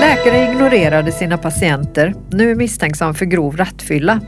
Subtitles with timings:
[0.00, 4.20] Läkare ignorerade sina patienter, nu misstänksam för grov rattfylla.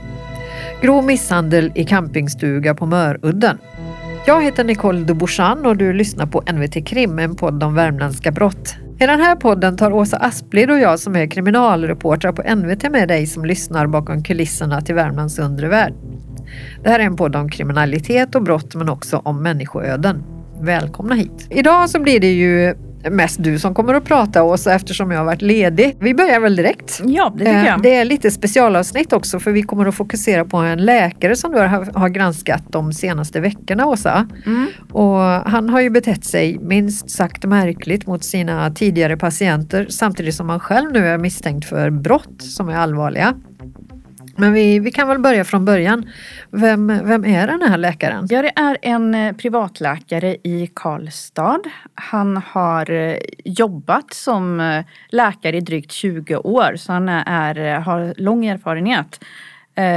[0.83, 3.59] Grov misshandel i campingstuga på Mörudden.
[4.27, 8.75] Jag heter Nicole Dubochan och du lyssnar på NVT Krim, en podd om värmländska brott.
[9.01, 13.09] I den här podden tar Åsa Asplid och jag som är kriminalreportrar på NVT med
[13.09, 15.95] dig som lyssnar bakom kulisserna till Värmlands undre värld.
[16.83, 20.23] Det här är en podd om kriminalitet och brott men också om människoöden.
[20.61, 21.47] Välkomna hit!
[21.51, 22.75] Idag så blir det ju
[23.11, 25.97] mest du som kommer att prata Åsa eftersom jag har varit ledig.
[26.01, 27.01] Vi börjar väl direkt.
[27.05, 27.83] Ja, det tycker Eh, jag.
[27.83, 31.59] Det är lite specialavsnitt också för vi kommer att fokusera på en läkare som du
[31.59, 34.29] har, har granskat de senaste veckorna Åsa.
[34.47, 34.67] Mm.
[34.93, 35.19] Och
[35.51, 40.61] han har ju betett sig minst sagt märkligt mot sina tidigare patienter samtidigt som han
[40.61, 43.35] själv nu är misstänkt för brott som är allvarliga.
[44.41, 46.11] Men vi, vi kan väl börja från början.
[46.51, 48.27] Vem, vem är den här läkaren?
[48.31, 51.61] Ja, det är en eh, privatläkare i Karlstad.
[51.95, 58.15] Han har eh, jobbat som eh, läkare i drygt 20 år så han är, har
[58.17, 59.25] lång erfarenhet.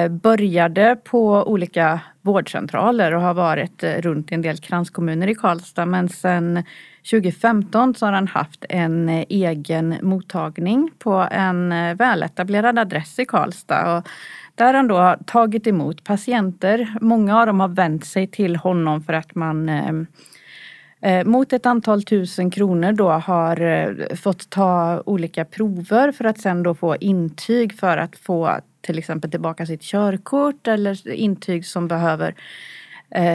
[0.09, 6.09] Började på olika vårdcentraler och har varit runt i en del kranskommuner i Karlstad men
[6.09, 6.63] sen
[7.11, 13.25] 2015 så har han haft en eh, egen mottagning på en eh, väletablerad adress i
[13.25, 13.97] Karlstad.
[13.97, 14.07] Och
[14.55, 16.97] där han då tagit emot patienter.
[17.01, 22.03] Många av dem har vänt sig till honom för att man eh, mot ett antal
[22.03, 27.97] tusen kronor då har fått ta olika prover för att sen då få intyg för
[27.97, 32.35] att få till exempel tillbaka sitt körkort eller intyg som behöver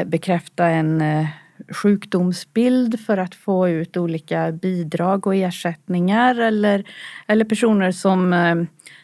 [0.05, 1.02] bekräfta en
[1.69, 6.84] sjukdomsbild för att få ut olika bidrag och ersättningar eller,
[7.27, 8.55] eller personer som, eh,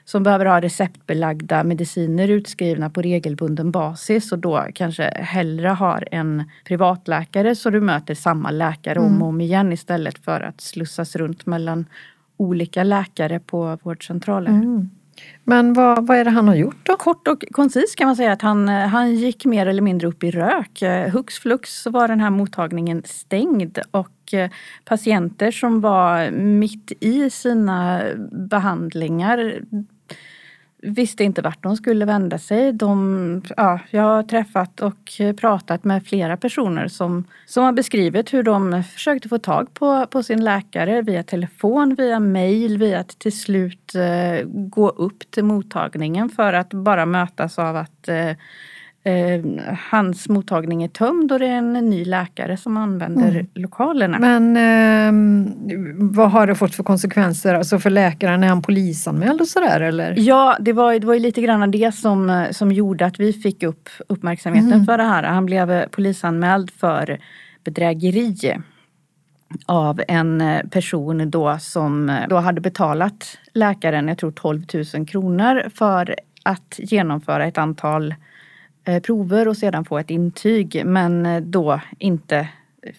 [0.04, 6.50] som behöver ha receptbelagda mediciner utskrivna på regelbunden basis och då kanske hellre har en
[6.64, 11.46] privatläkare så du möter samma läkare om och om igen istället för att slussas runt
[11.46, 11.86] mellan
[12.36, 14.50] olika läkare på vårdcentraler.
[15.44, 16.96] Men vad, vad är det han har gjort då?
[16.96, 20.24] Kort och koncist kan man säga att han, eh, han gick mer eller mindre upp
[20.24, 20.82] i rök.
[20.82, 24.50] Eh, hux flux så var den här mottagningen stängd och eh,
[24.84, 28.02] patienter som var mitt i sina
[28.32, 29.60] behandlingar
[30.84, 32.72] visste inte vart de skulle vända sig.
[32.72, 38.42] De, ja, jag har träffat och pratat med flera personer som, som har beskrivit hur
[38.42, 43.38] de försökte få tag på, på sin läkare via telefon, via mail, via att till
[43.40, 48.36] slut eh, gå upp till mottagningen för att bara mötas av att eh, eh,
[49.90, 54.18] hans mottagning är tömd och det är en ny läkare som använder lokalerna.
[54.18, 55.52] Men ehm,
[56.14, 57.54] vad har det fått för konsekvenser?
[57.54, 60.14] Alltså för läkaren, är han polisanmäld och sådär eller?
[60.18, 63.62] Ja, det var, det var ju lite grann det som, som gjorde att vi fick
[63.62, 64.86] upp uppmärksamheten Mm.
[64.86, 65.22] för det här.
[65.22, 67.18] Han blev eh, polisanmäld för
[67.64, 68.56] bedrägeri
[69.66, 74.62] av en eh, person då som eh, då hade betalat läkaren, jag tror 12
[74.94, 78.16] 000 kronor för att genomföra ett antal eh,
[79.02, 82.48] prover och sedan få ett intyg men eh, då inte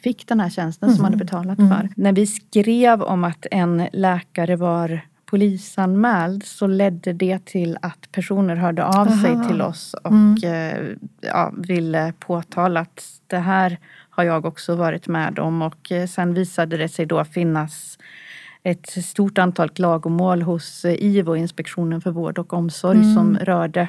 [0.01, 1.89] fick den här tjänsten som hade betalat för.
[1.95, 8.55] När vi skrev om att en läkare var polisanmäld så ledde det till att personer
[8.55, 9.47] hörde av sig Aha.
[9.47, 13.77] till oss och eh, ja, ville påtala att det här
[14.09, 15.61] har jag också varit med om.
[15.61, 17.97] Och eh, sen visade det sig då finnas
[18.63, 23.87] ett stort antal klagomål hos eh, IVO, Inspektionen för vård och omsorg, som rörde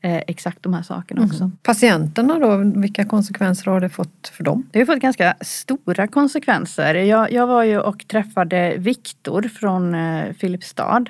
[0.00, 1.50] eh, exakt de här sakerna också.
[1.62, 4.66] Patienterna då, vilka konsekvenser har det fått för dem?
[4.70, 6.94] Det har fått ganska stora konsekvenser.
[6.94, 11.04] Jag, jag var ju och träffade Viktor från eh, Filipstad.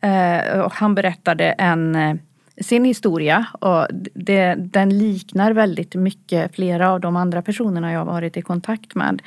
[0.00, 2.18] Eh, och han berättade en,
[2.60, 8.06] sin historia och det, den liknar väldigt mycket flera av de andra personerna jag har
[8.06, 9.22] varit i kontakt med.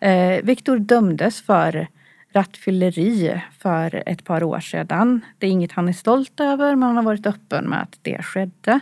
[0.00, 1.86] Eh, Viktor dömdes för
[2.32, 5.20] rattfylleri för ett par år sedan.
[5.38, 8.22] Det är inget han är stolt över men han har varit öppen med att det
[8.22, 8.80] skedde.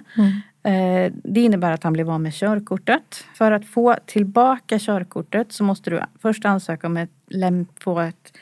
[0.62, 3.24] Eh, Det innebär att han blev av med körkortet.
[3.34, 8.36] För att få tillbaka körkortet så måste du först ansöka om läm- få ett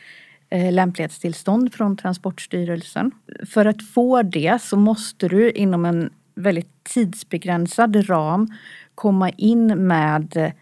[0.51, 3.11] eh, lämplighetstillstånd från Transportstyrelsen.
[3.47, 8.49] För att få det så måste du inom en väldigt tidsbegränsad ram
[8.95, 10.53] komma in med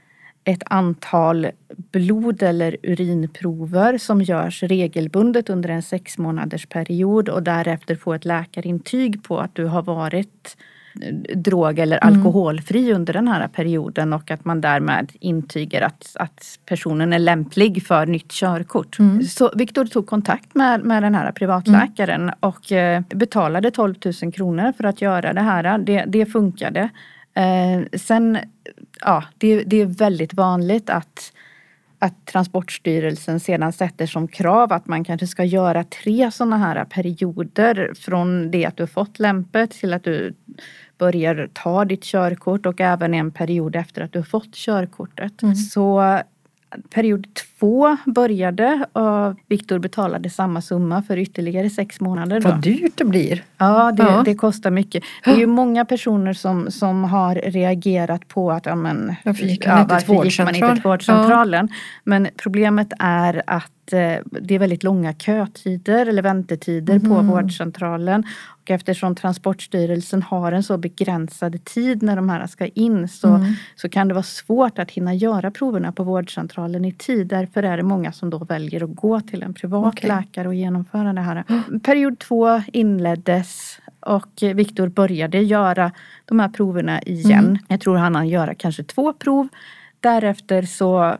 [0.44, 1.46] ett antal
[1.92, 8.24] blod eller urinprover som görs regelbundet under en sex månaders period och därefter få ett
[8.24, 10.56] läkarintyg på att du har varit
[11.02, 16.58] eh, drog eller alkoholfri under den här perioden och att man därmed intygar att, att
[16.66, 18.96] personen är lämplig för nytt körkort.
[19.28, 24.72] Så Viktor tog kontakt med, med den här privatläkaren och eh, betalade 12 000 kronor
[24.76, 25.78] för att göra det här.
[25.78, 26.90] Det, det funkade.
[27.34, 28.38] Eh, sen
[29.04, 31.32] ja, det, det är väldigt vanligt att
[31.98, 37.92] att Transportstyrelsen sedan sätter som krav att man kanske ska göra tre sådana här perioder
[37.94, 40.34] från det att du fått lämpet till att du
[40.98, 45.42] börjar ta ditt körkort och även en period efter att du har fått körkortet.
[45.42, 45.54] Mm.
[45.54, 46.18] Så
[46.90, 47.26] period
[47.58, 52.40] två började och Viktor betalade samma summa för ytterligare sex månader.
[52.40, 52.48] Då.
[52.48, 53.44] Vad dyrt det blir.
[53.58, 54.22] Ja det, ja.
[54.24, 55.04] det, kostar mycket.
[55.24, 59.66] Det är ju många personer som, som har reagerat på att ja, men, varför gick
[59.66, 61.68] ja, till gick man inte till vårdcentralen.
[61.70, 61.76] Ja.
[62.04, 67.08] Men problemet är att eh, det är väldigt långa kötider eller väntetider mm.
[67.08, 68.24] på vårdcentralen.
[68.64, 73.52] Och eftersom Transportstyrelsen har en så begränsad tid när de här ska in så, mm.
[73.76, 77.32] så kan det vara svårt att hinna göra proverna på vårdcentralen i tid.
[77.44, 80.08] Därför är det många som då väljer att gå till en privat okay.
[80.08, 81.44] läkare och genomföra det här.
[81.82, 85.92] Period två inleddes och Viktor började göra
[86.24, 87.44] de här proverna igen.
[87.44, 87.58] Mm.
[87.68, 89.48] Jag tror han hann göra kanske två prov.
[90.00, 91.16] Därefter så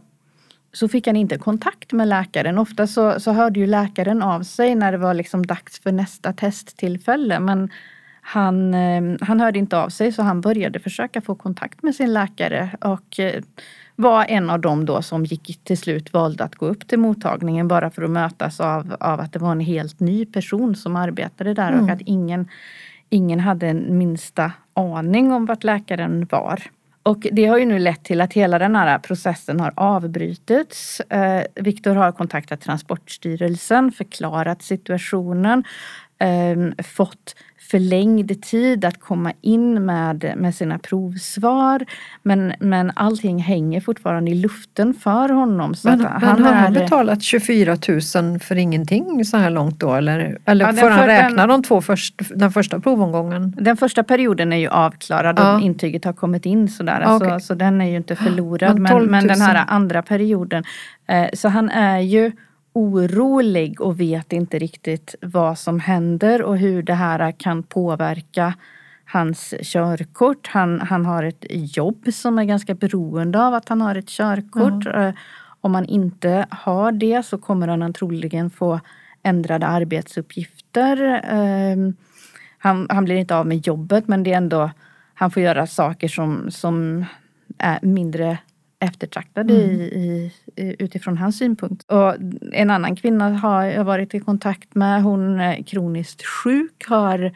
[0.72, 2.58] så fick han inte kontakt med läkaren.
[2.58, 6.32] Ofta så, så hörde ju läkaren av sig när det var liksom dags för nästa
[6.32, 7.40] testtillfälle.
[7.40, 7.70] Men
[8.20, 12.12] han, eh, han hörde inte av sig så han började försöka få kontakt med sin
[12.12, 13.42] läkare och eh,
[13.96, 17.68] var en av dem då som gick till slut valde att gå upp till mottagningen
[17.68, 21.54] bara för att mötas av, av att det var en helt ny person som arbetade
[21.54, 21.84] där mm.
[21.84, 22.48] och att ingen,
[23.10, 26.62] ingen hade en minsta aning om vart läkaren var.
[27.02, 31.00] Och det har ju nu lett till att hela den här processen har avbrutits.
[31.00, 35.64] Eh, Viktor har kontaktat Transportstyrelsen, förklarat situationen,
[36.18, 37.36] eh, fått
[37.70, 41.84] förlängd tid att komma in med, med sina provsvar.
[42.22, 45.74] Men, men allting hänger fortfarande i luften för honom.
[45.74, 49.94] Så men, men han har han betalat 24 000 för ingenting så här långt då?
[49.94, 53.56] Eller, eller ja, får han räkna den, de två först, den första provomgången?
[53.60, 55.54] Den första perioden är ju avklarad ja.
[55.54, 57.00] och intyget har kommit in sådär.
[57.00, 57.40] Ja, okay.
[57.40, 58.78] så, så den är ju inte förlorad.
[58.78, 60.64] Men, men den här andra perioden.
[61.06, 62.32] Eh, så han är ju
[62.74, 68.54] orolig och vet inte riktigt vad som händer och hur det här kan påverka
[69.04, 70.46] hans körkort.
[70.46, 74.86] Han, han har ett jobb som är ganska beroende av att han har ett körkort.
[74.86, 75.14] Mm.
[75.60, 78.80] Om han inte har det så kommer han troligen få
[79.22, 81.20] ändrade arbetsuppgifter.
[81.24, 81.94] Ehm,
[82.58, 84.70] han, han blir inte av med jobbet men det är ändå,
[85.14, 87.04] han får göra saker som, som
[87.58, 88.38] är mindre
[88.84, 89.62] eftertraktad mm.
[89.62, 91.90] i, i, utifrån hans synpunkt.
[91.90, 92.14] Och
[92.52, 95.02] en annan kvinna har jag varit i kontakt med.
[95.02, 97.32] Hon är kroniskt sjuk, har,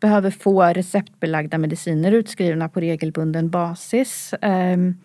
[0.00, 4.34] behöver få receptbelagda mediciner utskrivna på regelbunden basis.
[4.42, 4.98] Um,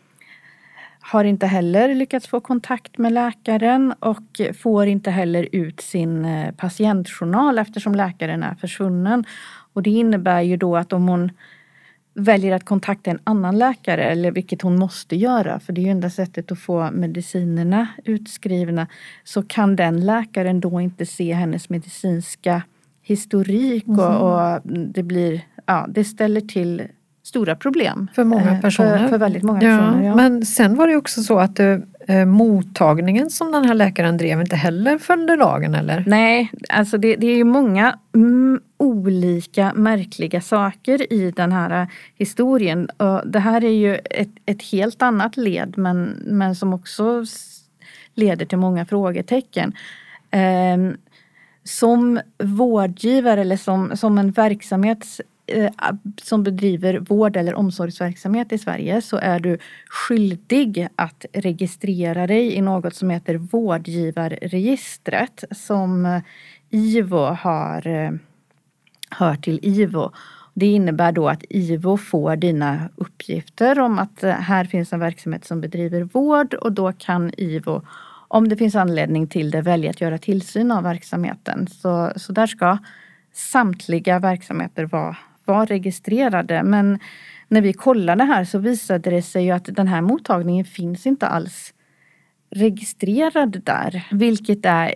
[1.11, 6.51] har inte heller lyckats få kontakt med läkaren och får inte heller ut sin eh,
[6.51, 9.25] patientjournal eftersom läkaren är försvunnen.
[9.73, 11.31] Och det innebär ju då att om hon
[12.15, 15.89] väljer att kontakta en annan läkare, eller vilket hon måste göra, för det är ju
[15.89, 18.87] enda sättet att få medicinerna utskrivna,
[19.23, 22.61] så kan den läkaren då inte se hennes medicinska
[23.01, 23.99] historik mm.
[23.99, 26.83] och, och, det blir, ja, det ställer till
[27.23, 28.07] stora problem.
[28.15, 28.95] För många personer.
[28.95, 30.07] Eh, för, för väldigt många ja, personer.
[30.07, 30.15] Ja.
[30.15, 34.41] Men sen var det också så att det, eh, mottagningen som den här läkaren drev
[34.41, 36.03] inte heller följde lagen eller?
[36.07, 41.87] Nej, alltså det, det är ju många mm, olika märkliga saker i den här eh,
[42.15, 42.89] historien.
[43.25, 47.25] Det här är ju ett, ett helt annat led men, men som också
[48.13, 49.73] leder till många frågetecken.
[50.31, 50.97] Ehm,
[51.63, 55.05] som vårdgivare eller som, som en verksamhet
[55.47, 55.71] eh,
[56.21, 59.57] som bedriver vård eller omsorgsverksamhet i Sverige så är du
[59.89, 66.21] skyldig att registrera dig i något som heter vårdgivarregistret som eh,
[66.69, 68.11] IVO har eh,
[69.09, 70.11] hör till IVO.
[70.53, 75.45] Det innebär då att IVO får dina uppgifter om att eh, här finns en verksamhet
[75.45, 77.81] som bedriver vård och då kan IVO
[78.27, 81.67] om det finns anledning till det välja att göra tillsyn av verksamheten.
[81.67, 82.77] Så, så där ska
[83.33, 86.63] samtliga verksamheter vara var registrerade.
[86.63, 86.99] Men
[87.47, 91.27] när vi kollade här så visade det sig ju att den här mottagningen finns inte
[91.27, 91.73] alls
[92.49, 94.07] registrerad där.
[94.11, 94.93] Vilket är,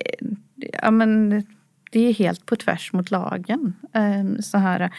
[0.81, 1.43] ja men
[1.89, 3.73] det är helt på tvärs mot lagen.
[3.93, 4.91] Ehm, så här.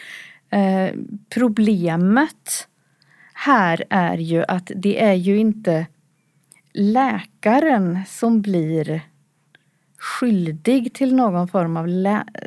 [0.49, 0.95] Eh,
[1.29, 2.67] problemet
[3.33, 5.87] här är ju att det är ju inte
[6.73, 9.01] läkaren som blir
[9.97, 11.87] skyldig till någon form av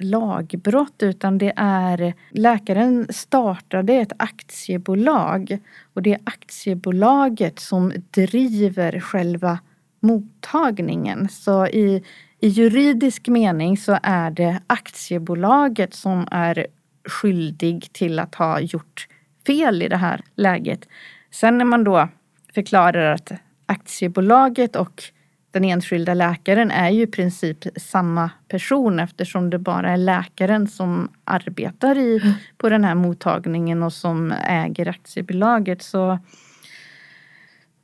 [0.01, 5.59] lagbrott utan det är läkaren startade ett aktiebolag
[5.95, 9.59] och det är aktiebolaget som driver själva
[10.01, 11.29] mottagningen.
[11.29, 12.05] Så i,
[12.45, 16.67] i juridisk mening så är det aktiebolaget som är
[17.09, 19.07] skyldig till att ha gjort
[19.47, 20.89] fel i det här läget.
[21.31, 22.09] Sen när man då
[22.55, 23.33] förklarar att
[23.67, 25.03] aktiebolaget och
[25.51, 31.09] den enskilda läkaren är ju i princip samma person eftersom det bara är läkaren som
[31.25, 35.83] arbetar i, på den här mottagningen och som äger aktiebolaget.
[35.83, 36.19] Så,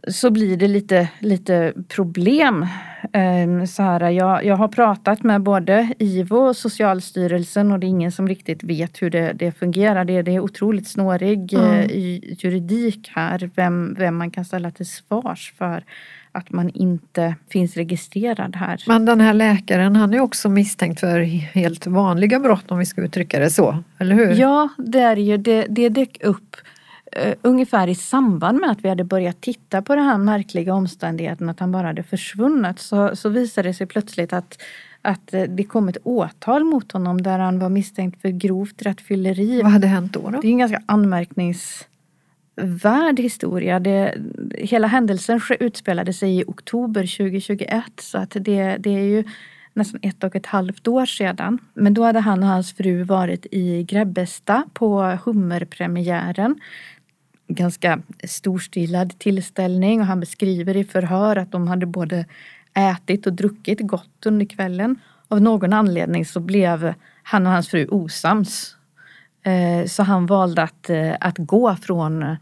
[0.08, 2.66] så blir det lite, lite problem.
[3.44, 7.88] Um, så här, jag, jag har pratat med både IVO och Socialstyrelsen och det är
[7.88, 10.04] ingen som riktigt vet hur det, det fungerar.
[10.04, 11.64] Det, det är otroligt snårig mm.
[11.64, 11.86] uh,
[12.38, 15.84] juridik här, vem, vem man kan ställa till svars för
[16.32, 18.84] att man inte finns registrerad här.
[18.86, 23.02] Men den här läkaren han är också misstänkt för helt vanliga brott om vi ska
[23.02, 24.34] uttrycka det så, eller hur?
[24.34, 26.56] Ja, det är ju det, det dök upp
[27.18, 31.48] uh, ungefär i samband med att vi hade börjat titta på den här märkliga omständigheten
[31.48, 34.62] att han bara hade försvunnit så, så visade det sig plötsligt att
[35.02, 39.62] att uh, det kom ett åtal mot honom där han var misstänkt för grovt rattfylleri.
[39.62, 40.30] Vad hade hänt då?
[40.30, 40.40] då?
[40.40, 41.86] Det är en ganska anmärknings
[42.62, 43.80] värd historia.
[43.80, 44.14] Det,
[44.58, 49.24] hela händelsen utspelade sig i oktober 2021 så att det, det är ju
[49.74, 51.58] nästan ett och ett halvt år sedan.
[51.74, 56.60] Men då hade han och hans fru varit i Grebbestad på hummerpremiären.
[57.54, 62.24] Ganska storstilad tillställning och han beskriver i förhör att de hade både
[62.74, 64.96] ätit och druckit gott under kvällen.
[65.28, 68.76] Av någon anledning så blev han och hans fru osams.
[69.42, 72.36] Eh, så han valde att, eh, att gå från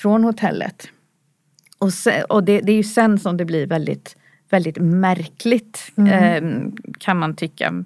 [0.00, 0.88] från hotellet.
[1.78, 4.16] Och, se, och det, det, är ju sen som det blir väldigt,
[4.50, 6.12] väldigt märkligt mm.
[6.12, 7.84] eh, kan man tycka.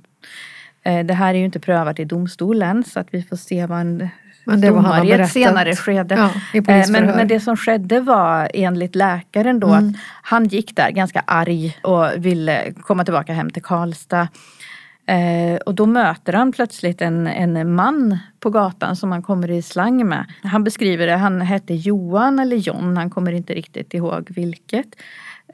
[0.82, 3.80] Eh, det här är ju inte prövat i domstolen så att vi får se vad
[3.80, 4.08] en
[4.44, 6.14] men det domare i ett senare skede.
[6.14, 9.88] Ja, eh, men, men, det som skedde var enligt läkaren då mm.
[9.88, 14.28] att han gick där ganska arg och ville komma tillbaka hem till Karlstad.
[15.06, 19.62] Eh, och då möter han plötsligt en, en man på gatan som han kommer i
[19.62, 20.26] slang med.
[20.42, 24.86] Han beskriver det, han hette Johan eller John, han kommer inte riktigt ihåg vilket.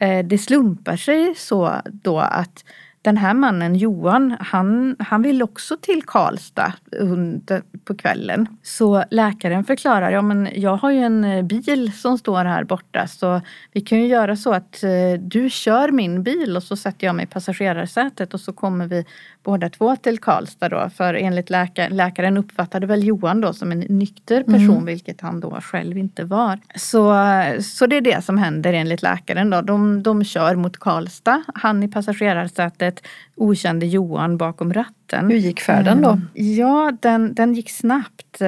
[0.01, 2.65] Eh, det slumpar sig så då att
[3.03, 8.47] den här mannen Johan, han, han vill också till Karlstad under, på kvällen.
[8.63, 13.07] Så läkaren förklarar, ja men jag har ju en eh, bil som står här borta
[13.07, 13.41] så
[13.73, 17.17] vi kan ju göra så att eh, du kör min bil och så sätter jag
[17.17, 19.05] mig i passagerarsätet och så kommer vi
[19.49, 20.91] båda två till Karlstad då.
[20.97, 24.85] För enligt läkaren, läkaren uppfattade väl Johan då som en nykter person, mm.
[24.85, 26.59] vilket han då själv inte var.
[26.75, 27.15] Så,
[27.63, 29.61] så det är det som händer enligt läkaren då.
[29.61, 33.03] De, de kör mot Karlstad, han i passagerarsätet,
[33.37, 35.31] okände Johan bakom ratten.
[35.31, 36.11] Hur gick färden då?
[36.11, 36.29] Mm.
[36.35, 38.41] Ja, den, den gick snabbt.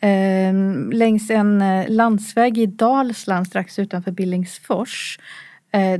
[0.00, 0.52] Eh,
[0.92, 5.18] längs en eh, landsväg i Dalsland strax utanför Billingsfors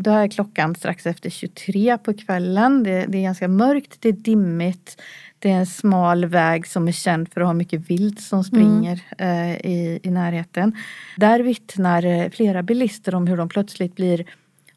[0.01, 2.83] då är klockan strax efter 23 på kvällen.
[2.83, 5.03] Det, det, är ganska mörkt, det är dimmigt.
[5.39, 9.01] Det är en smal väg som är känd för att ha mycket vilt som springer
[9.19, 9.51] mm.
[9.51, 10.77] eh, i, i närheten.
[11.17, 14.25] Där vittnar eh, flera bilister om hur de plötsligt blir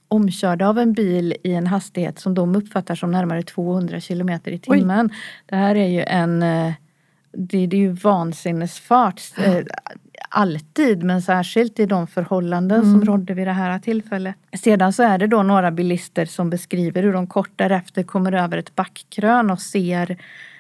[0.07, 4.59] omkörda av en bil i en hastighet som de uppfattar som närmare 200 kilometer i
[4.59, 5.09] timmen.
[5.11, 5.17] Oj.
[5.45, 6.73] Det här är ju en eh,
[7.31, 9.21] det, det, är ju vansinnesfart.
[10.29, 12.91] Alltid men särskilt i de förhållanden mm.
[12.91, 14.35] som rådde vid det här tillfället.
[14.53, 18.57] Sedan så är det då några bilister som beskriver hur de kort därefter kommer över
[18.57, 20.17] ett backkrön och ser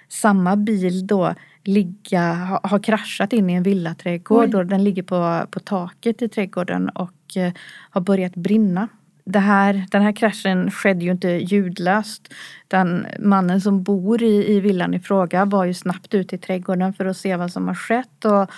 [0.09, 1.33] samma bil då
[1.63, 6.29] ligga, ha, ha kraschat in i en villaträdgård och den ligger på, på taket i
[6.29, 7.53] trädgården och eh,
[7.89, 8.87] har börjat brinna.
[9.23, 12.33] Det här, den här kraschen skedde ju inte ljudlöst.
[12.67, 16.93] Den mannen som bor i, i villan i fråga var ju snabbt ute i trädgården
[16.93, 18.51] för att se vad som har skett och,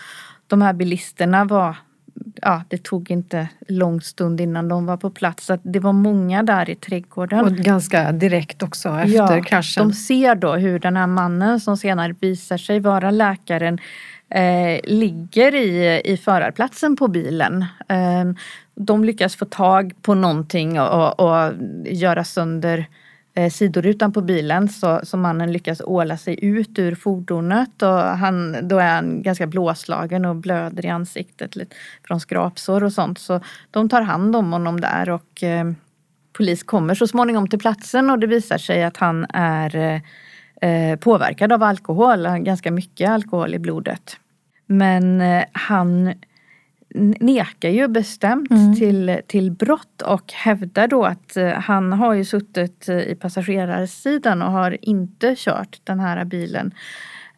[0.50, 1.76] de här bilisterna var
[2.42, 5.46] ja, det tog inte lång stund innan de var på plats.
[5.46, 7.46] Så det var många där i trädgården.
[7.46, 9.88] Och ganska direkt också efter ja, kraschen.
[9.88, 13.80] De ser då hur den här mannen som senare visar sig vara läkaren
[14.30, 17.66] eh, ligger i, i förarplatsen på bilen.
[17.88, 18.26] Eh,
[18.76, 21.54] de lyckas få tag på någonting och, och, och
[21.86, 22.86] göra sönder
[23.40, 28.68] eh, sidorutan på bilen så, så mannen lyckas åla sig ut ur fordonet och han,
[28.68, 31.76] då är han ganska blåslagen och blöder i ansiktet lite
[32.08, 33.20] från skrapsår och sånt.
[33.20, 33.40] Så
[33.72, 35.72] de tar hand om honom där och eh,
[36.34, 40.02] polis kommer så småningom till platsen och det visar sig att han är
[40.62, 44.18] eh, påverkad av alkohol, ganska mycket alkohol i blodet.
[44.66, 46.14] Men eh, han
[47.20, 48.76] nekar ju bestämt mm.
[48.76, 54.52] till, till brott och hävdar då att eh, han har ju suttit i passagerarsidan och
[54.52, 56.74] har inte kört den här bilen.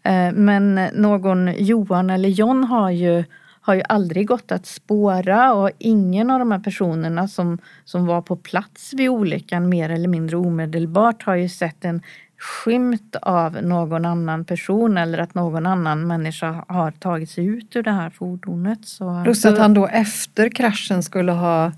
[0.03, 3.24] Eh, men någon Johan eller John har ju,
[3.62, 8.22] har ju aldrig gått att spåra och ingen av de här personerna som, som var
[8.22, 12.01] på plats vid olyckan mer eller mindre omedelbart har ju sett en
[12.38, 17.84] skymt av någon annan person eller att någon annan människa har tagit sig ut ur
[17.84, 18.86] det här fordonet.
[18.86, 21.72] Så, Plus att han då efter kraschen skulle ha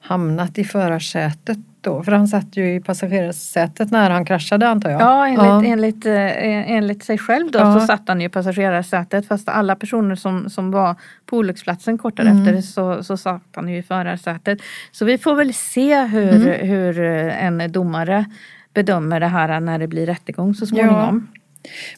[0.00, 2.02] hamnat i förarsätet då?
[2.02, 5.00] För han satt ju i passagerarsätet när han kraschade antar jag?
[5.00, 5.64] Ja, enligt, ja.
[5.64, 7.80] enligt, eh, enligt sig själv då ja.
[7.80, 10.96] så satt han ju i passagerarsätet fast alla personer som, som var
[11.26, 12.62] på olycksplatsen kort därefter mm.
[12.62, 14.58] så, så satt han ju i förarsätet.
[14.92, 16.68] Så vi får väl se hur, mm.
[16.68, 18.24] hur en domare
[18.74, 21.28] bedömer det här när det blir rättegång så småningom.
[21.32, 21.40] Ja.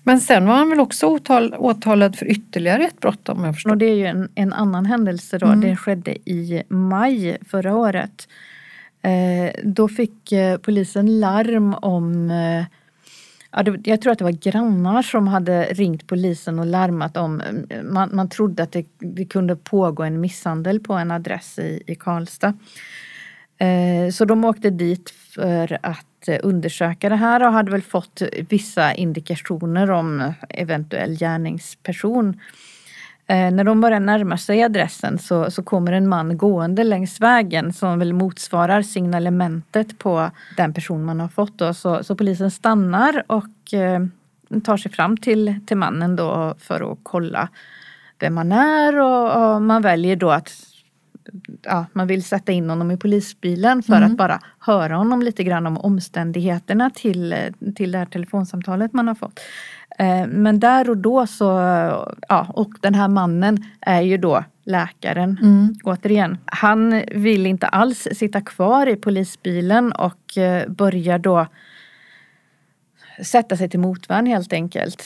[0.03, 3.71] Men sen var han väl också åtal, åtalad för ytterligare ett brott om jag förstår.
[3.71, 5.47] Och det är ju en, en annan händelse då.
[5.47, 5.61] Mm.
[5.61, 8.29] Det skedde i maj förra året.
[9.03, 12.65] Eh, då fick eh, polisen larm om eh,
[13.57, 17.41] Ja, det, jag tror att det var grannar som hade ringt polisen och larmat om,
[17.41, 21.83] eh, man, man trodde att det, det, kunde pågå en misshandel på en adress i,
[21.87, 22.55] i Karlstad.
[23.59, 28.23] Eh, så de åkte dit för att eh, undersöka det här och hade väl fått
[28.49, 32.41] vissa indikationer om eh, eventuell gärningsperson.
[33.27, 37.73] Eh, när de börjar närma sig adressen så, så kommer en man gående längs vägen
[37.73, 41.59] som väl motsvarar signalementet på den person man har fått.
[41.59, 41.75] Då.
[41.75, 44.01] Så, så polisen stannar och eh,
[44.65, 47.49] tar sig fram till, till mannen då för att kolla
[48.19, 50.51] vem man är och, och man väljer då att
[51.63, 54.11] ja, man vill sätta in honom i polisbilen för mm.
[54.11, 57.35] att bara höra honom lite grann om omständigheterna till,
[57.77, 59.41] till det här telefonsamtalet man har fått.
[59.99, 61.45] Eh, men där och då så,
[62.29, 65.75] ja, och den här mannen är ju då läkaren mm.
[65.85, 66.39] återigen.
[66.47, 71.47] Han vill inte alls sitta kvar i polisbilen och eh, börjar då
[73.23, 75.05] sätta sig till motvärn helt enkelt.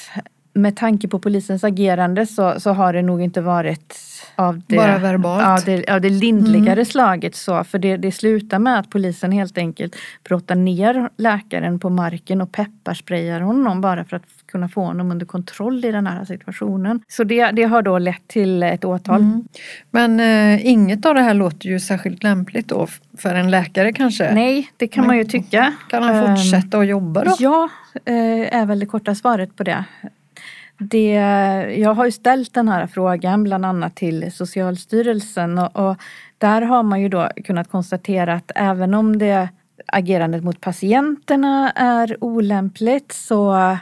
[0.56, 3.94] Med tanke på polisens agerande så, så har det nog inte varit
[4.36, 5.42] av det, Bara verbalt?
[5.42, 6.84] Ja, det, av det lindrigare mm.
[6.84, 7.64] slaget så.
[7.64, 12.52] För det, det slutar med att polisen helt enkelt brottar ner läkaren på marken och
[12.52, 17.00] pepparsprayar honom bara för att kunna få honom under kontroll i den här situationen.
[17.08, 19.20] Så det, det har då lett till ett åtal.
[19.20, 19.44] Mm.
[19.90, 22.86] Men eh, inget av det här låter ju särskilt lämpligt då
[23.16, 24.34] för en läkare kanske?
[24.34, 25.72] Nej, det kan Men, man ju tycka.
[25.90, 27.36] Kan han fortsätta att jobba då?
[27.38, 27.68] Ja,
[28.04, 29.84] eh, är väl det korta svaret på det.
[30.78, 31.12] Det,
[31.78, 35.96] jag har ju ställt den här frågan bland annat till Socialstyrelsen och, och,
[36.38, 39.48] där har man ju då kunnat konstatera att även om det
[39.86, 43.76] agerandet mot patienterna är olämpligt så,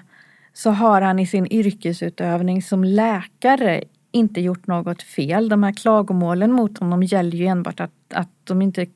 [0.52, 5.48] så har han i sin yrkesutövning som läkare inte gjort något fel.
[5.48, 8.86] De här klagomålen mot honom gäller ju enbart att, att de inte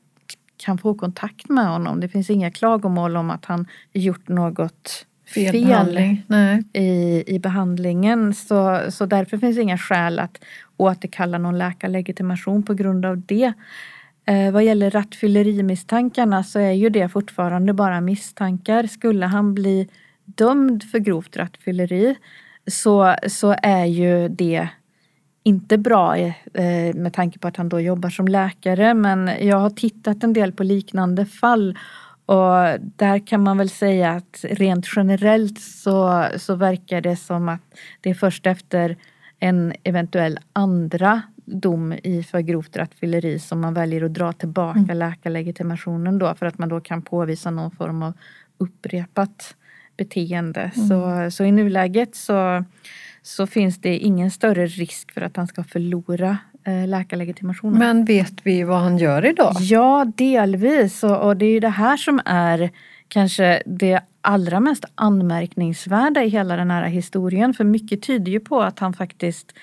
[0.57, 1.99] kan få kontakt med honom.
[1.99, 6.25] Det finns inga klagomål om att han gjort något fel, fel behandling.
[6.73, 8.33] I, i behandlingen.
[8.33, 10.41] Så, så därför finns det inga skäl att
[10.77, 13.53] återkalla någon läkarlegitimation på grund av det.
[14.25, 18.87] Eh, vad gäller rattfyllerimisstankarna så är ju det fortfarande bara misstankar.
[18.87, 19.87] Skulle han bli
[20.25, 22.15] dömd för grovt rattfylleri
[22.67, 24.69] så, så är ju det
[25.43, 28.93] inte bra eh, med tanke på att han då jobbar som läkare.
[28.93, 31.77] Men jag har tittat en del på liknande fall
[32.29, 37.61] och där kan man väl säga att rent generellt så, så verkar det som att
[38.01, 38.97] det är först efter
[39.39, 44.97] en eventuell andra dom i för grovt rattfylleri som man väljer att dra tillbaka mm.
[44.97, 48.13] läkarlegitimationen då för att man då kan påvisa någon form av
[48.57, 49.55] upprepat
[49.97, 50.71] beteende.
[50.75, 50.87] Mm.
[50.87, 52.65] Så, så i nuläget så,
[53.21, 56.37] så finns det ingen större risk för att han ska förlora
[56.87, 57.79] läkarlegitimationen.
[57.79, 59.53] Men vet vi vad han gör idag?
[59.59, 61.03] Ja, delvis.
[61.03, 62.69] Och, det är ju det här som är
[63.07, 67.53] kanske det allra mest anmärkningsvärda i hela den här historien.
[67.53, 69.53] För mycket tyder ju på att han faktiskt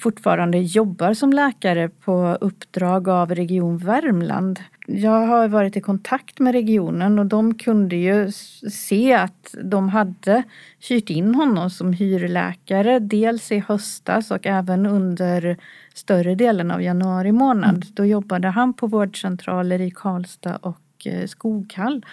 [0.00, 4.60] fortfarande jobbar som läkare på uppdrag av Region Värmland.
[4.86, 8.32] Jag har varit i kontakt med regionen och de kunde ju
[8.70, 10.42] se att de hade
[10.88, 15.56] hyrt in honom som hyrläkare dels i höstas och även under
[15.94, 17.74] större delen av januari månad.
[17.74, 17.88] Mm.
[17.94, 22.04] Då jobbade han på vårdcentraler i Karlstad och eh, Skoghall.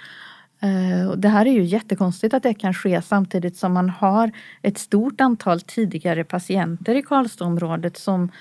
[0.62, 4.78] Eh, det här är ju jättekonstigt att det kan ske samtidigt som man har ett
[4.78, 8.32] stort antal tidigare patienter i Karlstadområdet som,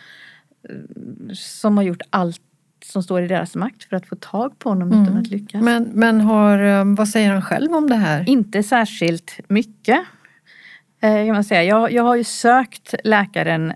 [0.69, 0.75] eh,
[1.35, 2.41] som har gjort allt
[2.85, 5.03] som står i deras makt för att få tag på honom mm.
[5.03, 5.63] utan att lyckas.
[5.63, 8.29] Men, men har, vad säger han själv om det här?
[8.29, 10.01] Inte särskilt mycket.
[11.01, 11.65] Kan man säga.
[11.65, 13.73] Jag, jag har ju sökt läkaren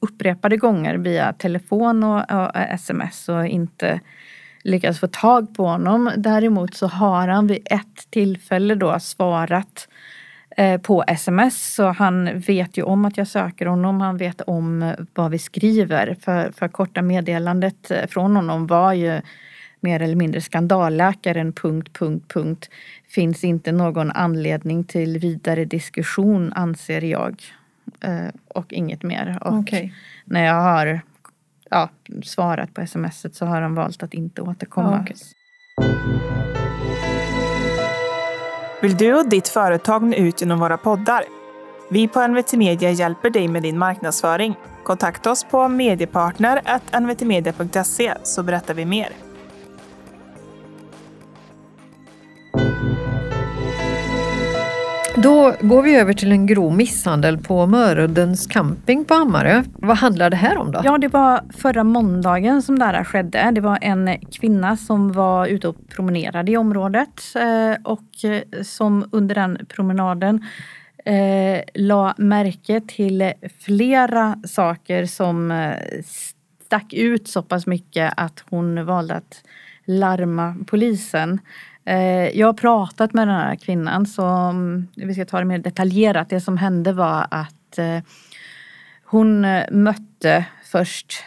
[0.00, 4.00] upprepade gånger via telefon och, och sms och inte
[4.62, 6.10] lyckats få tag på honom.
[6.16, 9.88] Däremot så har han vid ett tillfälle då svarat
[10.56, 11.74] eh, på sms.
[11.74, 14.00] Så han vet ju om att jag söker honom.
[14.00, 16.16] Han vet om vad vi skriver.
[16.20, 19.20] För, för korta meddelandet från honom var ju
[19.80, 21.52] mer eller mindre skandalläkaren...
[21.52, 22.70] Punkt, punkt, punkt.
[23.08, 27.42] Finns inte någon anledning till vidare diskussion anser jag.
[28.00, 29.38] Eh, och inget mer.
[29.40, 29.90] Och Okay.
[30.24, 31.00] när jag har
[31.72, 31.88] ja,
[32.24, 35.00] svarat på smset så har de valt att inte återkomma.
[35.00, 35.16] Okay.
[38.82, 41.24] Vill du och ditt företag nå ut genom våra poddar?
[41.90, 44.54] Vi på NVT Media hjälper dig med din marknadsföring.
[44.84, 49.08] Kontakta oss på mediepartner.nvtmedia.se så berättar vi mer.
[55.22, 59.62] Då går vi över till en grov misshandel på Möruddens camping på Hammarö.
[59.74, 60.80] Vad handlar det här om då?
[60.84, 63.50] Ja, det var förra måndagen som det här skedde.
[63.50, 69.08] Det var en kvinna som var ute och promenerade i området eh, och eh, som
[69.12, 70.46] under den promenaden
[71.04, 75.74] eh, la märke till flera saker som eh,
[76.66, 79.44] stack ut så pass mycket att hon valde att
[79.84, 81.40] larma polisen.
[81.84, 85.58] Eh, Jag har pratat med den här kvinnan så mm, vi ska ta det mer
[85.58, 86.30] detaljerat.
[86.30, 87.98] Det som hände var att eh,
[89.04, 91.24] hon eh, mötte först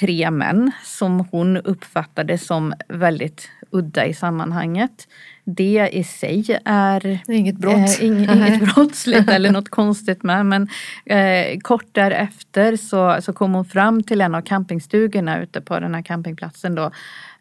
[0.00, 5.08] tre män som hon uppfattade som väldigt udda i sammanhanget.
[5.44, 8.00] Det i sig är inget brott.
[8.00, 10.46] Ing, inget brottsligt eller något konstigt med.
[10.46, 10.68] Men
[11.04, 15.94] eh, kort därefter så, så kom hon fram till en av campingstugorna ute på den
[15.94, 16.90] här campingplatsen då.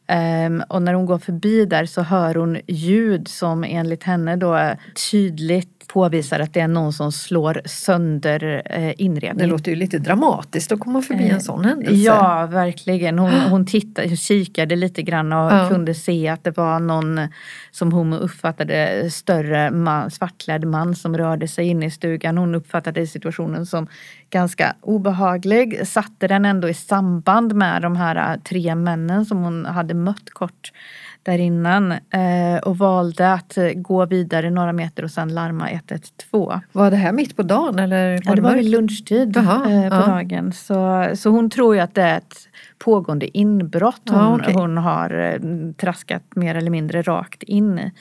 [0.07, 4.71] Ehm, och när hon går förbi där så hör hon ljud som enligt henne då
[5.11, 9.49] tydligt påvisar att det är någon som slår sönder eh, Det inredningen.
[9.49, 11.93] låter ju lite dramatiskt att komma förbi en sån händelse.
[11.93, 13.19] Eh, Ja, verkligen.
[13.19, 15.69] Hon, hon tittade, kikade lite grann och Ja.
[15.69, 17.19] kunde se att det var någon
[17.71, 22.37] som hon uppfattade större man, svartklädd man som rörde sig inne i stugan.
[22.37, 23.87] Hon uppfattade situationen som
[24.35, 25.87] ganska obehaglig.
[25.87, 30.29] Satte den ändå i samband med de här äh, tre männen som hon hade mött
[30.29, 30.71] kort
[31.23, 36.59] där innan eh, och valde att eh, gå vidare några meter och sen larma 112.
[36.71, 39.89] Var det här mitt på dagen eller var Ja, det var vid lunchtid Jaha, eh,
[39.89, 40.05] på ja.
[40.05, 40.51] dagen.
[40.51, 42.35] Så, så hon tror ju att det är ett
[42.77, 44.53] pågående inbrott hon, Ja, okej.
[44.53, 45.39] hon har
[45.73, 47.91] traskat mer eller mindre rakt in i.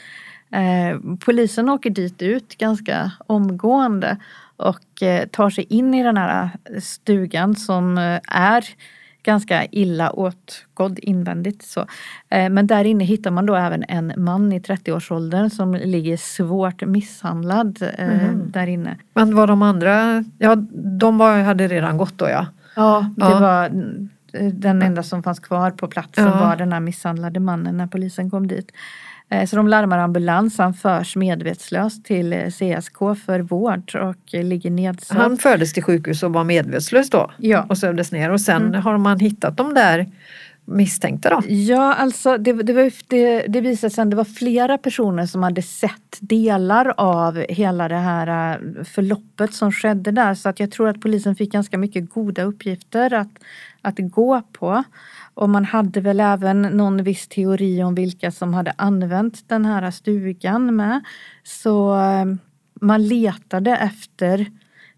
[0.55, 4.17] Eh, polisen åker dit ut ganska omgående
[4.57, 8.65] och eh, tar sig in i den här stugan som eh, är
[9.23, 11.63] ganska illa åtgådd invändigt.
[11.63, 11.79] Så.
[12.29, 16.81] Eh, men där inne hittar man då även en man i 30-årsåldern som ligger svårt
[16.85, 18.51] misshandlad eh, Mhm.
[18.51, 18.97] där inne.
[19.13, 20.55] Men var de andra, ja
[20.99, 22.45] de var, hade redan gått då ja.
[22.75, 23.39] Ja, det Ja.
[23.39, 23.65] var
[24.33, 26.39] eh, den enda som fanns kvar på platsen Ja.
[26.39, 28.71] var den här misshandlade mannen när polisen kom dit.
[29.29, 34.43] Eh, Så de larmar ambulans, han förs medvetslös till eh, CSK för vård och eh,
[34.43, 35.17] ligger nedsatt.
[35.17, 37.65] Han fördes till sjukhus och var medvetslös då Ja.
[37.69, 38.81] och sövdes ner och sen Mm.
[38.81, 40.05] har man hittat de där
[40.67, 41.41] misstänkta då.
[41.47, 45.43] Ja, alltså det, det, var, det, det visade sig att det var flera personer som
[45.43, 50.33] hade sett delar av hela det här förloppet som skedde där.
[50.35, 53.29] Så att jag tror att polisen fick ganska mycket goda uppgifter att,
[53.81, 54.83] att gå på.
[55.35, 59.91] Och man hade väl även någon viss teori om vilka som hade använt den här
[59.91, 61.03] stugan med.
[61.43, 62.25] Så eh,
[62.81, 64.51] man letade efter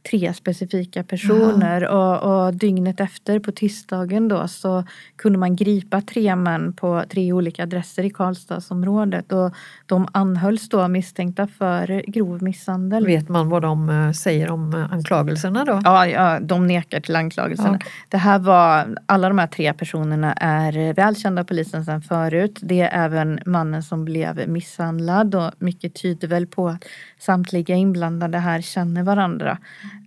[0.09, 4.83] tre specifika personer och, och dygnet efter på tisdagen då så
[5.15, 9.53] kunde man gripa tre män på tre olika adresser i Karlstadsområdet och
[9.85, 13.05] de anhölls då misstänkta för grov misshandel.
[13.05, 15.81] Vet man vad de eh, säger om eh, anklagelserna då?
[15.83, 17.69] Ja, ja, de nekar till anklagelserna.
[17.69, 17.91] Ja, okej.
[18.09, 22.59] Det här var, alla de här tre personerna är välkända av polisen sedan förut.
[22.61, 26.83] Det är även mannen som blev misshandlad och mycket tyder väl på att
[27.19, 29.57] samtliga inblandade här känner varandra.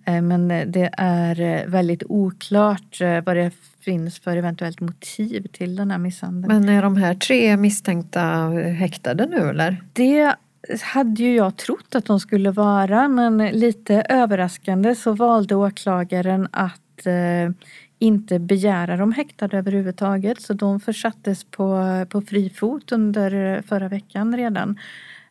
[0.05, 5.77] Eh, Men det är eh, väldigt oklart eh, vad det finns för eventuellt motiv till
[5.77, 6.55] den här misshandeln.
[6.55, 9.85] Men är de här tre misstänkta eh, häktade nu eller?
[9.93, 10.35] Det
[10.83, 17.07] hade ju jag trott att de skulle vara men lite överraskande så valde åklagaren att
[17.07, 17.51] eh,
[17.99, 24.37] inte begära dem häktade överhuvudtaget så de försattes på, på fri fot under förra veckan
[24.37, 24.79] redan.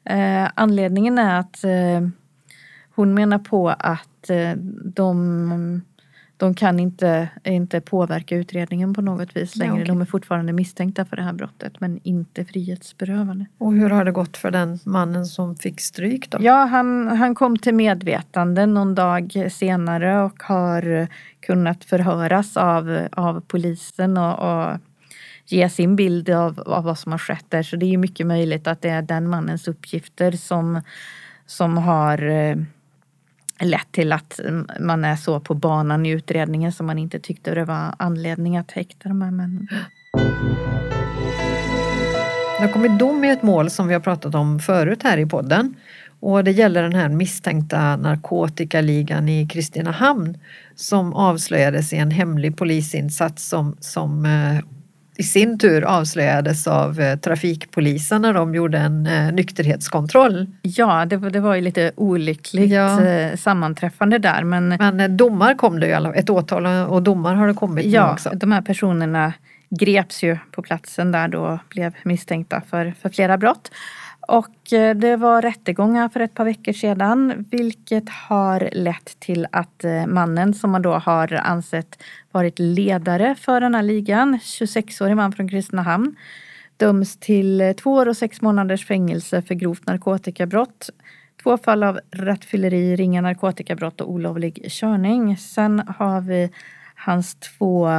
[0.09, 2.09] Eh, anledningen är att eh,
[2.95, 4.51] hon menar på att eh,
[4.85, 5.81] de,
[6.37, 9.73] de kan inte, inte påverka utredningen på något vis Ja, längre.
[9.73, 9.85] okej.
[9.85, 13.45] De är fortfarande misstänkta för det här brottet men inte frihetsberövade.
[13.57, 16.37] Och hur har det gått för den mannen som fick stryk då?
[16.41, 21.07] Ja, han, han kom till medvetande någon dag senare och har
[21.39, 24.77] kunnat förhöras av, av polisen och, och
[25.51, 27.63] ge sin bild av, av vad som har skett där.
[27.63, 30.81] Så det är ju mycket möjligt att det är den mannens uppgifter som,
[31.45, 32.55] som har eh,
[33.59, 34.39] lett till att
[34.79, 38.71] man är så på banan i utredningen som man inte tyckte det var anledning att
[38.71, 39.67] häkta de här männen.
[42.57, 45.25] Det har kommit dom i ett mål som vi har pratat om förut här i
[45.25, 45.75] podden.
[46.19, 50.37] Och det gäller den här misstänkta narkotikaligan i Kristinehamn
[50.75, 54.59] som avslöjades i en hemlig polisinsats som, som eh,
[55.19, 60.47] i sin tur avslöjades av eh, trafikpolisen när de gjorde en eh, nykterhetskontroll.
[60.61, 63.03] Ja, det, var, det var ju lite olyckligt ja.
[63.03, 64.43] Eh, sammanträffande där.
[64.43, 68.29] Men, men domar kom det ju, ett åtal och domar har det kommit ja, också.
[68.33, 69.33] de här personerna
[69.69, 73.71] greps ju på platsen där då blev misstänkta för, för flera brott.
[74.29, 79.83] Och eh, det var rättegångar för ett par veckor sedan vilket har lett till att
[79.83, 85.31] eh, mannen som man då har ansett varit ledare för den här ligan, 26-årig man
[85.31, 86.15] från Kristinehamn,
[86.77, 90.89] döms till eh, två år och sex månaders fängelse för grovt narkotikabrott.
[91.43, 95.37] Två fall av rattfylleri, ringa narkotikabrott och olovlig körning.
[95.37, 96.51] Sen har vi
[96.95, 97.89] hans två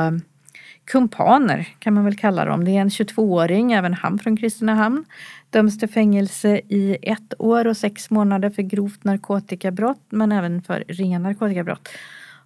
[0.90, 2.64] kumpaner kan man väl kalla dem.
[2.64, 5.04] Det är en 22-åring, även han från Kristinehamn.
[5.50, 10.84] Döms till fängelse i ett år och sex månader för grovt narkotikabrott men även för
[10.88, 11.88] ringa narkotikabrott.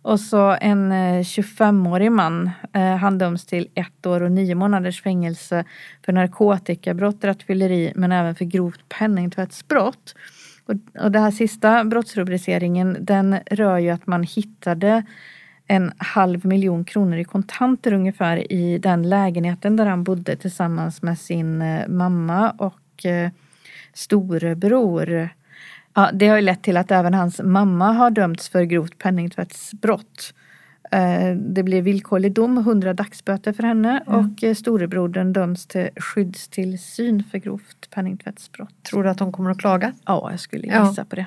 [0.03, 2.51] Och så en eh, 25-årig man.
[2.73, 5.65] Eh, han döms till ett år och nio månaders fängelse
[6.05, 10.15] för narkotikabrott, rattfylleri men även för grovt penningtvättsbrott.
[10.67, 15.03] Och, och den här sista brottsrubriceringen den rör ju att man hittade
[15.67, 21.19] en halv miljon kronor i kontanter ungefär i den lägenheten där han bodde tillsammans med
[21.19, 23.31] sin eh, mamma och eh,
[23.93, 25.29] storebror.
[25.95, 30.35] Ja, det har ju lett till att även hans mamma har dömts för grovt penningtvättsbrott.
[30.91, 34.19] Eh, det blir villkorlig dom, 100 dagsböter för henne mm.
[34.19, 38.83] och storebrodern döms till skyddstillsyn för grovt penningtvättsbrott.
[38.83, 39.93] Tror du att hon kommer att klaga?
[40.05, 41.05] Ja, jag skulle gissa ja.
[41.05, 41.27] på det.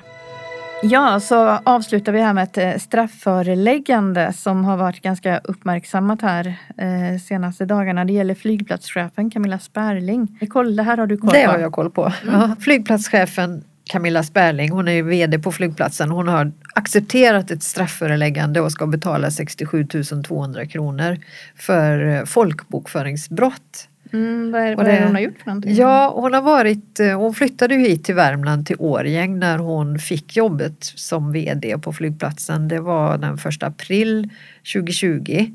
[0.82, 6.46] Ja, så avslutar vi här med ett eh, straffföreläggande som har varit ganska uppmärksammat här
[6.76, 8.04] eh, senaste dagarna.
[8.04, 10.38] Det gäller flygplatschefen Camilla Sperling.
[10.40, 11.36] Nicole, det här har du koll på?
[11.36, 12.12] Det har jag koll på.
[12.28, 12.56] Mm.
[12.56, 16.10] Flygplatschefen Camilla Sperling, hon är ju VD på flygplatsen.
[16.10, 19.86] Hon har accepterat ett straffföreläggande och ska betala 67
[20.26, 21.18] 200 kronor
[21.56, 23.88] för eh, folkbokföringsbrott.
[24.12, 25.74] Mm, vad är, vad det, är det hon har gjort för någonting?
[25.74, 29.98] Ja, hon har varit, eh, hon flyttade ju hit till Värmland till Årgäng när hon
[29.98, 32.68] fick jobbet som VD på flygplatsen.
[32.68, 34.30] Det var den första april
[34.74, 35.50] 2020.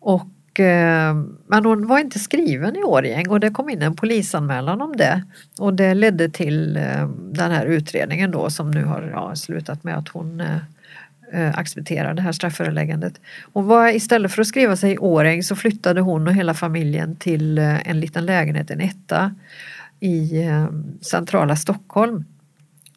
[0.00, 1.14] Och, eh,
[1.46, 5.24] men hon var inte skriven i Årgäng och det kom in en polisanmälan om det.
[5.58, 9.98] Och det ledde till eh, den här utredningen då som nu har ja, slutat med
[9.98, 10.42] att hon
[11.34, 13.20] Eh, acceptera det här strafföreläggandet.
[13.52, 17.16] Hon var, istället för att skriva sig i Åräng så flyttade hon och hela familjen
[17.16, 19.34] till eh, en liten lägenhet, en etta
[20.00, 20.66] i eh,
[21.00, 22.24] centrala Stockholm.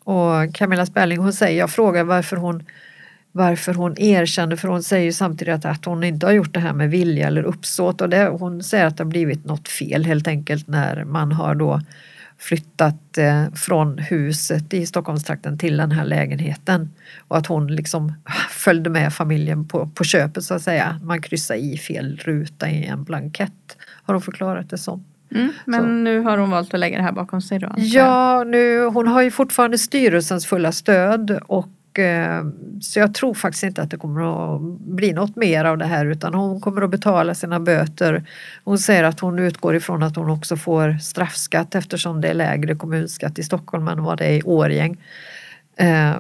[0.03, 2.63] Och Camilla Spelling hon säger, jag frågar varför hon
[3.31, 6.89] varför hon erkänner, för hon säger samtidigt att hon inte har gjort det här med
[6.89, 10.67] vilja eller uppsåt och det, hon säger att det har blivit något fel helt enkelt
[10.67, 11.81] när man har då
[12.39, 16.89] flyttat eh, från huset i Stockholmstrakten till den här lägenheten.
[17.27, 18.13] Och att hon liksom
[18.49, 20.99] följde med familjen på, på köpet så att säga.
[21.03, 25.05] Man kryssade i fel ruta i en blankett har hon förklarat det som.
[25.31, 25.87] Mm, men så.
[25.87, 27.73] nu har hon valt att lägga det här bakom sig då?
[27.77, 32.43] Ja, nu, hon har ju fortfarande styrelsens fulla stöd och Eh,
[32.81, 36.05] så jag tror faktiskt inte att det kommer att bli något mer av det här
[36.05, 38.23] utan hon kommer att betala sina böter.
[38.63, 42.75] Hon säger att hon utgår ifrån att hon också får straffskatt eftersom det är lägre
[42.75, 44.97] kommunskatt i Stockholm än vad det är i Årjäng.
[45.77, 46.15] Eh,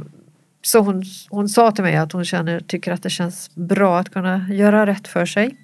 [0.61, 4.09] så hon, hon sa till mig att hon känner, tycker att det känns bra att
[4.09, 5.57] kunna göra rätt för sig.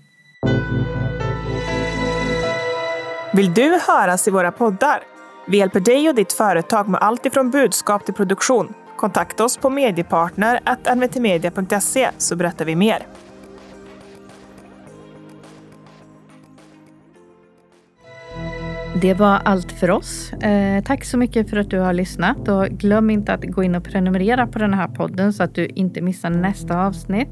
[3.34, 4.99] Vill du höras i våra poddar?
[5.47, 8.73] Vi hjälper dig och ditt företag med allt ifrån budskap till produktion
[9.04, 13.08] Kontakta oss på mediepartner.nvtmedia.se så berättar vi mer.
[19.02, 20.34] Det var allt för oss.
[20.34, 23.76] Eh, tack så mycket för att du har lyssnat och glöm inte att gå in
[23.76, 27.30] och prenumerera på den här podden så att du inte missar nästa avsnitt.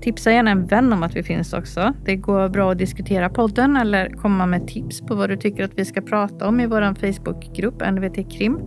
[0.00, 1.94] Tipsa gärna en vän om att vi finns också.
[2.04, 5.74] Det går bra att diskutera podden eller komma med tips på vad du tycker att
[5.74, 8.58] vi ska prata om i vår Facebookgrupp NVT Krim.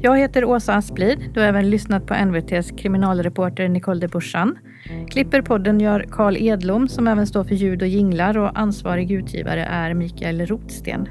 [0.00, 1.30] Jag heter Åsa Asplid.
[1.34, 4.58] Du har även lyssnat på NVTs kriminalreporter Nicole de Boursan.
[5.10, 9.64] Klipper podden gör Karl Edlom som även står för ljud och jinglar och ansvarig utgivare
[9.64, 11.08] är Mikael Rotsten.